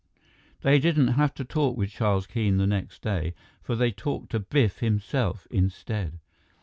They 0.63 0.79
didn't 0.79 1.09
have 1.09 1.31
to 1.35 1.45
talk 1.45 1.77
with 1.77 1.91
Charles 1.91 2.25
Keene 2.25 2.57
the 2.57 2.65
next 2.65 3.03
day, 3.03 3.35
for 3.61 3.75
they 3.75 3.91
talked 3.91 4.31
to 4.31 4.39
Biff 4.39 4.79
himself 4.79 5.45
instead. 5.51 6.17